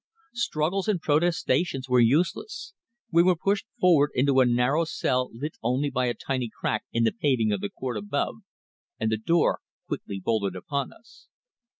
[0.33, 2.73] Struggles and protestations were useless.
[3.11, 6.85] We were pushed forward into a deep narrow cell lit only by a tiny crack
[6.91, 8.37] in the paving of the court above
[8.99, 11.27] and the door quickly bolted upon us.